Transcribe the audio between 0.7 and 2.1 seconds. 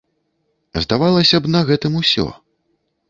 Здавалася б, на гэтым